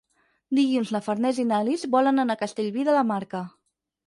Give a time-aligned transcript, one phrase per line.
[0.59, 3.45] Dilluns na Farners i na Lis volen anar a Castellví de la Marca.